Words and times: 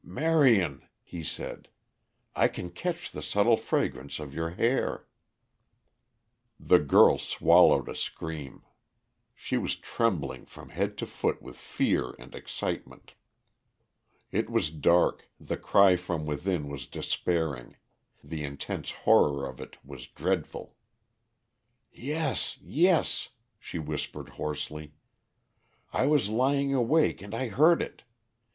"Marion," 0.03 0.87
he 1.03 1.23
said; 1.23 1.67
"I 2.35 2.47
can 2.47 2.71
catch 2.71 3.11
the 3.11 3.21
subtle 3.21 3.55
fragrance 3.55 4.17
of 4.17 4.33
your 4.33 4.49
hair." 4.49 5.05
The 6.59 6.79
girl 6.79 7.19
swallowed 7.19 7.87
a 7.87 7.95
scream. 7.95 8.63
She 9.35 9.59
was 9.59 9.75
trembling 9.75 10.45
from 10.47 10.69
head 10.69 10.97
to 10.97 11.05
foot 11.05 11.39
with 11.39 11.55
fear 11.55 12.15
and 12.17 12.33
excitement. 12.33 13.13
It 14.31 14.49
was 14.49 14.71
dark, 14.71 15.29
the 15.39 15.55
cry 15.55 15.95
from 15.97 16.25
within 16.25 16.67
was 16.67 16.87
despairing, 16.87 17.75
the 18.23 18.43
intense 18.43 18.89
horror 18.89 19.47
of 19.47 19.61
it 19.61 19.77
was 19.85 20.07
dreadful. 20.07 20.75
"Yes, 21.91 22.57
yes," 22.59 23.29
she 23.59 23.77
whispered 23.77 24.29
hoarsely. 24.29 24.93
"I 25.93 26.07
was 26.07 26.27
lying 26.27 26.73
awake 26.73 27.21
and 27.21 27.35
I 27.35 27.49
heard 27.49 27.83
it. 27.83 28.01